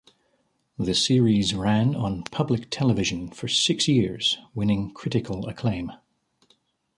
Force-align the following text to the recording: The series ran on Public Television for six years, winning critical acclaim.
The 0.79 0.95
series 0.95 1.53
ran 1.53 1.93
on 1.95 2.23
Public 2.23 2.71
Television 2.71 3.29
for 3.29 3.47
six 3.47 3.87
years, 3.87 4.39
winning 4.55 4.91
critical 4.95 5.47
acclaim. 5.47 5.91